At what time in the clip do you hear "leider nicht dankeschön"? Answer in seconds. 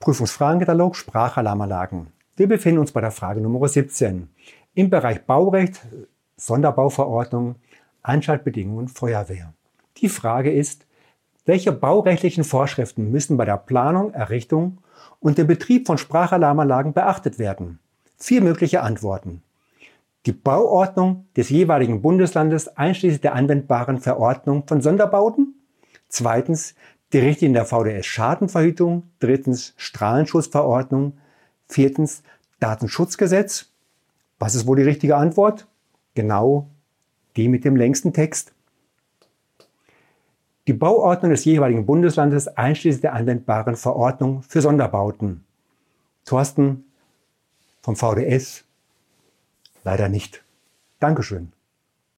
49.84-51.52